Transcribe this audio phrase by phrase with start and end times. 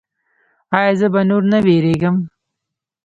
[0.77, 2.15] ایا زه به نور نه ویریږم؟